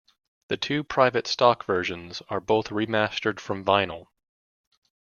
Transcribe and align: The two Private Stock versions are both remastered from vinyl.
The 0.47 0.57
two 0.57 0.83
Private 0.83 1.27
Stock 1.27 1.63
versions 1.63 2.23
are 2.27 2.39
both 2.39 2.69
remastered 2.69 3.39
from 3.39 3.63
vinyl. 3.63 4.07